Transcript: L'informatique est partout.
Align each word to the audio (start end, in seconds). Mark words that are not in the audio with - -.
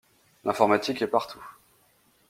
L'informatique 0.45 1.03
est 1.03 1.07
partout. 1.11 1.45